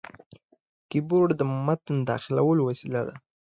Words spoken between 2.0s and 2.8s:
داخلولو